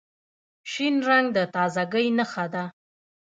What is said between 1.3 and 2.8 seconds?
د تازګۍ نښه ده.